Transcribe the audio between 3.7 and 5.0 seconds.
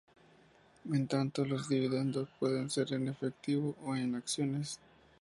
o en acciones.